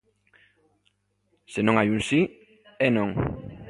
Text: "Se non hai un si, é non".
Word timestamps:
"Se 1.53 1.61
non 1.65 1.75
hai 1.77 1.87
un 1.95 2.01
si, 2.09 2.21
é 2.85 2.87
non". 2.97 3.09